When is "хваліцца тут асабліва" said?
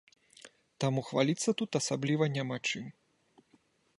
1.09-2.31